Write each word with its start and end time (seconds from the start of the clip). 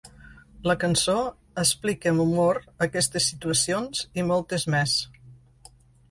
La 0.69 0.75
cançó 0.83 1.17
explica 1.63 2.09
amb 2.13 2.23
humor 2.23 2.59
aquestes 2.85 3.27
situacions 3.33 4.01
i 4.21 4.25
moltes 4.31 4.65
més. 4.77 4.95